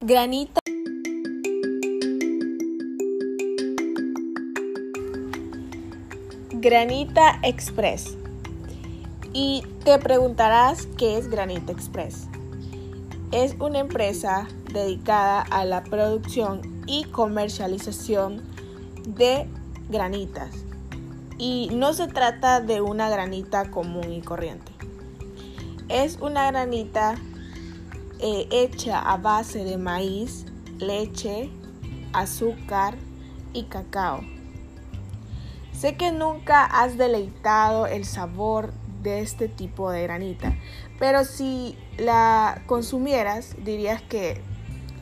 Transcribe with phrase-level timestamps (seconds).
[0.00, 0.60] Granita
[6.50, 8.16] Granita Express.
[9.32, 12.28] Y te preguntarás qué es Granita Express.
[13.32, 18.44] Es una empresa dedicada a la producción y comercialización
[19.04, 19.48] de
[19.88, 20.52] granitas.
[21.38, 24.70] Y no se trata de una granita común y corriente.
[25.88, 27.16] Es una granita
[28.20, 30.46] eh, hecha a base de maíz,
[30.78, 31.50] leche,
[32.12, 32.96] azúcar
[33.52, 34.22] y cacao.
[35.72, 40.56] Sé que nunca has deleitado el sabor de este tipo de granita,
[40.98, 44.40] pero si la consumieras dirías que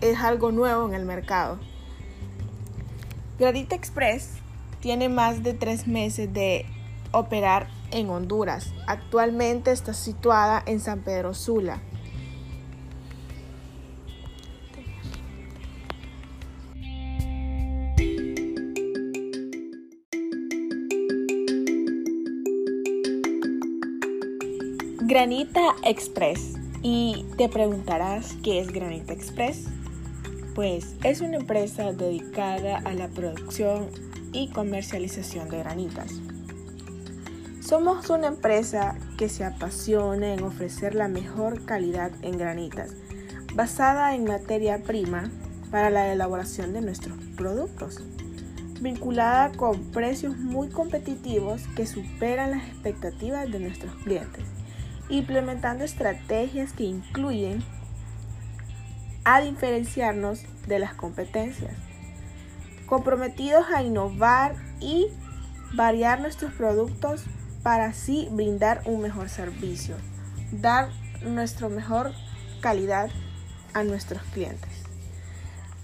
[0.01, 1.59] es algo nuevo en el mercado.
[3.38, 4.34] Granita Express
[4.80, 6.66] tiene más de tres meses de
[7.12, 8.73] operar en Honduras.
[8.87, 11.80] Actualmente está situada en San Pedro Sula.
[25.09, 26.54] Granita Express.
[26.82, 29.66] Y te preguntarás qué es Granita Express.
[30.57, 33.87] Pues es una empresa dedicada a la producción
[34.32, 36.10] y comercialización de granitas.
[37.60, 42.91] Somos una empresa que se apasiona en ofrecer la mejor calidad en granitas,
[43.54, 45.30] basada en materia prima
[45.70, 48.02] para la elaboración de nuestros productos,
[48.80, 54.55] vinculada con precios muy competitivos que superan las expectativas de nuestros clientes
[55.09, 57.62] implementando estrategias que incluyen
[59.24, 61.74] a diferenciarnos de las competencias,
[62.87, 65.09] comprometidos a innovar y
[65.75, 67.25] variar nuestros productos
[67.62, 69.97] para así brindar un mejor servicio,
[70.53, 70.88] dar
[71.22, 72.12] nuestra mejor
[72.60, 73.10] calidad
[73.75, 74.70] a nuestros clientes.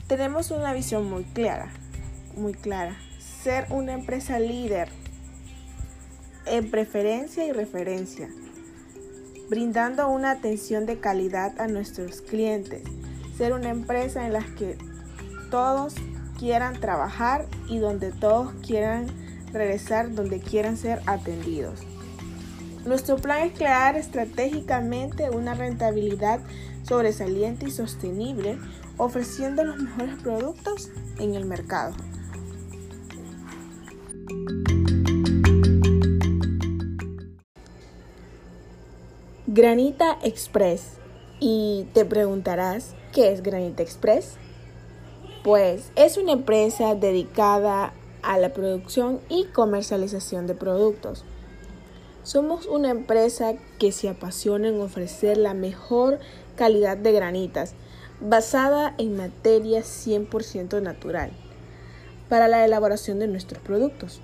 [0.07, 1.69] Tenemos una visión muy clara,
[2.37, 4.89] muy clara, ser una empresa líder
[6.47, 8.29] en preferencia y referencia
[9.53, 12.85] brindando una atención de calidad a nuestros clientes,
[13.37, 14.79] ser una empresa en la que
[15.51, 15.93] todos
[16.39, 19.09] quieran trabajar y donde todos quieran
[19.53, 21.81] regresar, donde quieran ser atendidos.
[22.87, 26.41] Nuestro plan es crear estratégicamente una rentabilidad
[26.85, 28.57] sobresaliente y sostenible,
[28.97, 30.89] ofreciendo los mejores productos
[31.19, 31.93] en el mercado.
[39.55, 40.93] Granita Express.
[41.39, 44.37] Y te preguntarás, ¿qué es Granita Express?
[45.45, 47.93] Pues es una empresa dedicada
[48.23, 51.27] a la producción y comercialización de productos.
[52.23, 56.19] Somos una empresa que se apasiona en ofrecer la mejor
[56.57, 57.75] calidad de granitas,
[58.23, 61.31] basada en materia 100% natural,
[62.31, 64.23] para la elaboración de nuestros productos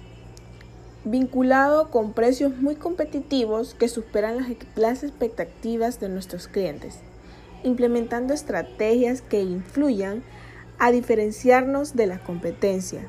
[1.11, 7.01] vinculado con precios muy competitivos que superan las, expectativas de nuestros clientes,
[7.63, 10.23] implementando estrategias que influyan
[10.79, 13.09] a diferenciarnos de la competencia,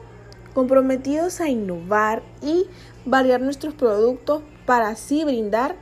[0.53, 2.67] comprometidos a innovar y
[3.05, 5.75] variar nuestros productos para así brindar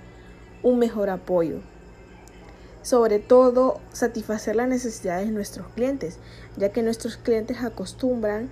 [0.63, 1.59] un mejor apoyo.
[2.81, 6.19] Sobre todo, satisfacer las necesidades de nuestros clientes,
[6.55, 8.49] ya que nuestros clientes acostumbran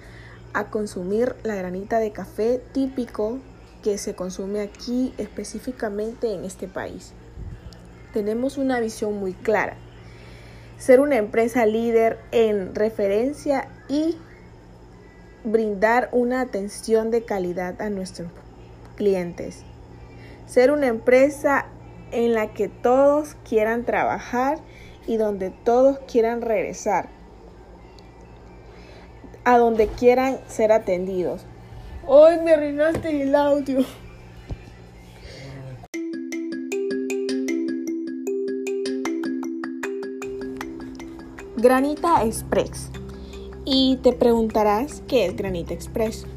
[0.54, 3.40] a consumir la granita de café típico
[3.86, 7.14] que se consume aquí específicamente en este país.
[8.14, 9.78] Tenemos una visión muy clara.
[10.80, 14.18] Ser una empresa líder en referencia y
[15.44, 18.32] brindar una atención de calidad a nuestros
[18.96, 19.62] clientes.
[20.48, 21.68] Ser una empresa
[22.12, 24.58] en la que todos quieran trabajar
[25.06, 27.10] y donde todos quieran regresar.
[29.44, 31.46] A donde quieran ser atendidos.
[32.08, 33.80] Hoy me arruinaste el audio.
[41.58, 42.92] Granita Express.
[43.66, 46.28] Y te preguntarás qué es Granita Express.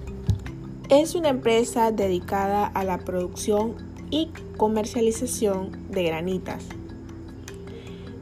[0.88, 3.74] Es una empresa dedicada a la producción
[4.08, 6.64] y comercialización de granitas.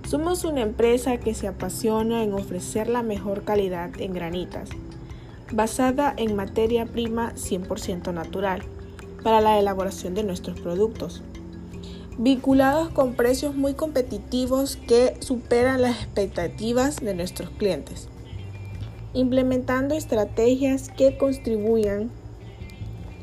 [0.09, 4.71] Somos una empresa que se apasiona en ofrecer la mejor calidad en granitas
[5.53, 8.63] basada en materia prima 100% natural
[9.23, 11.23] para la elaboración de nuestros productos,
[12.19, 18.09] vinculados con precios muy competitivos que superan las expectativas de nuestros clientes,
[19.15, 22.11] implementando estrategias que contribuyan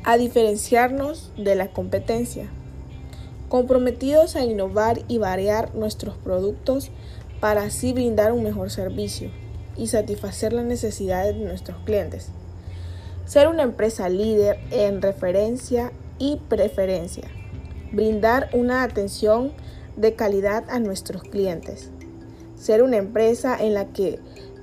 [0.04, 2.48] a diferenciarnos de la competencia,
[3.48, 6.90] comprometidos a innovar y variar nuestros productos
[7.40, 9.30] para así brindar un mejor servicio
[9.76, 12.28] y satisfacer las necesidades de nuestros clientes.
[13.26, 17.24] Ser una empresa líder en referencia y preferencia.
[17.92, 19.52] Brindar una atención
[19.96, 21.90] de calidad a nuestros clientes.
[22.56, 24.18] Ser una empresa en la que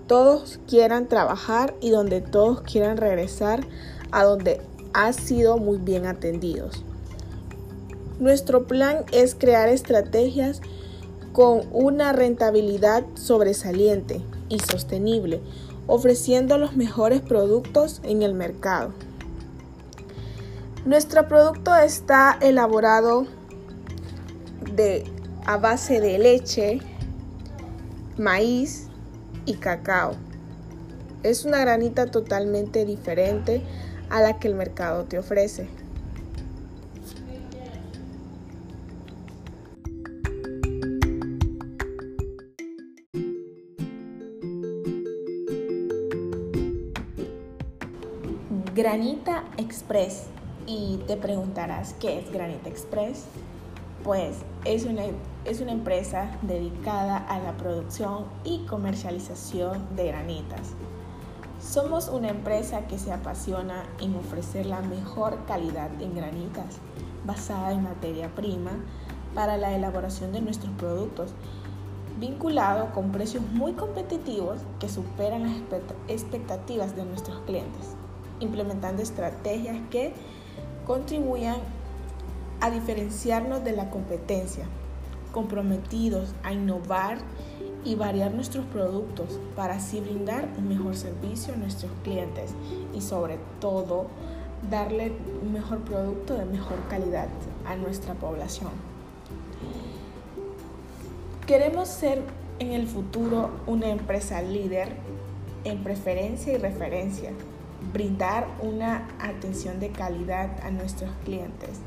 [0.07, 3.61] todos quieran trabajar y donde todos quieran regresar
[4.11, 4.61] a donde
[4.93, 6.83] ha sido muy bien atendidos.
[8.19, 10.61] Nuestro plan es crear estrategias
[11.31, 14.21] con una rentabilidad sobresaliente
[14.51, 15.41] y sostenible,
[15.87, 18.93] ofreciendo los mejores productos en el mercado.
[20.85, 23.25] Nuestro producto está elaborado
[24.75, 25.05] de,
[25.45, 26.79] a base de leche,
[28.17, 28.87] maíz
[29.45, 30.15] y cacao.
[31.23, 33.61] Es una granita totalmente diferente
[34.09, 35.69] a la que el mercado te ofrece.
[48.73, 50.27] Granita Express.
[50.65, 53.25] Y te preguntarás qué es Granita Express.
[54.01, 55.01] Pues es una,
[55.43, 60.69] es una empresa dedicada a la producción y comercialización de granitas.
[61.59, 66.77] Somos una empresa que se apasiona en ofrecer la mejor calidad en granitas,
[67.25, 68.71] basada en materia prima,
[69.35, 71.33] para la elaboración de nuestros productos,
[72.21, 77.95] vinculado con precios muy competitivos que superan las expectativas de nuestros clientes,
[78.41, 80.11] implementando estrategias que
[80.85, 81.55] contribuyan
[82.59, 84.65] a diferenciarnos de la competencia,
[85.31, 87.19] comprometidos a innovar
[87.83, 92.51] y variar nuestros productos para así brindar un mejor servicio a nuestros clientes
[92.93, 94.07] y sobre todo
[94.69, 95.11] darle
[95.41, 97.27] un mejor producto de mejor calidad
[97.65, 98.69] a nuestra población.
[101.47, 102.21] Queremos ser
[102.59, 104.89] en el futuro una empresa líder
[105.63, 107.31] en preferencia y referencia,
[107.93, 111.79] brindar una atención de calidad a nuestros clientes,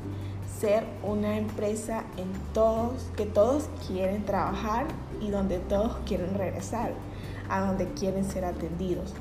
[0.59, 4.87] ser una empresa en todos que todos quieren trabajar
[5.21, 6.93] y donde todos quieren regresar,
[7.49, 9.13] a donde quieren ser atendidos.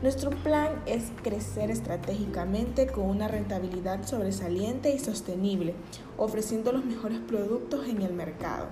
[0.00, 5.74] Nuestro plan es crecer estratégicamente con una rentabilidad sobresaliente y sostenible,
[6.16, 8.66] ofreciendo los mejores productos en el mercado.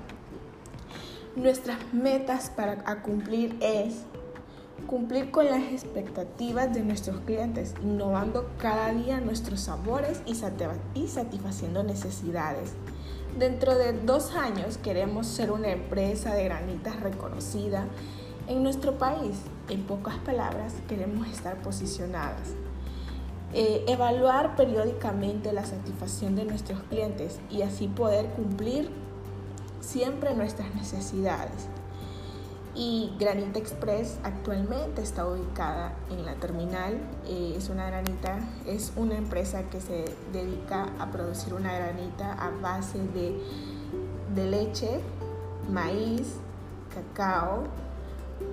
[1.34, 4.04] Nuestras metas para cumplir es
[4.86, 10.34] cumplir con las expectativas de nuestros clientes, innovando cada día nuestros sabores y
[11.08, 12.74] satisfaciendo necesidades.
[13.38, 17.84] Dentro de dos años queremos ser una empresa de granitas reconocida
[18.46, 19.36] en nuestro país.
[19.68, 22.54] En pocas palabras, queremos estar posicionadas.
[23.52, 28.90] Eh, evaluar periódicamente la satisfacción de nuestros clientes y así poder cumplir
[29.80, 31.68] siempre nuestras necesidades
[32.76, 36.98] y Granita Express actualmente está ubicada en la terminal.
[37.26, 42.50] Eh, es una granita, es una empresa que se dedica a producir una granita a
[42.50, 43.40] base de,
[44.34, 45.00] de leche,
[45.70, 46.34] maíz,
[46.94, 47.64] cacao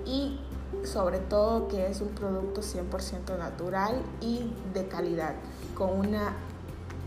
[0.06, 0.40] y
[0.84, 5.34] sobre todo que es un producto 100% natural y de calidad,
[5.74, 6.34] con, una,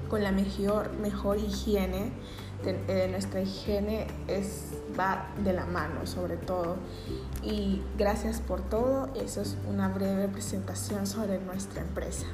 [0.07, 2.11] con la mejor, mejor higiene
[2.63, 6.77] de, nuestra higiene es, va de la mano sobre todo.
[7.43, 9.09] Y gracias por todo.
[9.15, 12.25] Eso es una breve presentación sobre nuestra empresa.